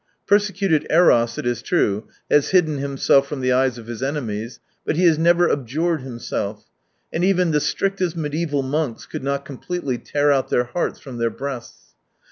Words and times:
Persecuted 0.25 0.87
Eros, 0.89 1.37
it 1.37 1.45
is 1.45 1.61
true, 1.61 2.07
has 2.27 2.49
hidden 2.49 2.79
himself 2.79 3.27
from 3.27 3.39
the 3.41 3.51
eyes 3.51 3.77
of 3.77 3.85
his 3.85 4.01
enemies, 4.01 4.59
but 4.83 4.95
he 4.95 5.03
has 5.05 5.19
never 5.19 5.47
abjured 5.47 6.01
himself; 6.01 6.65
and 7.13 7.23
even 7.23 7.51
the 7.51 7.61
strictest 7.61 8.17
mediaeval 8.17 8.63
monks 8.63 9.05
could 9.05 9.23
not 9.23 9.45
completely 9.45 9.99
tear 9.99 10.31
out 10.31 10.49
their 10.49 10.63
hearts 10.63 10.99
from 10.99 11.17
their 11.19 11.29
breasts. 11.29 11.93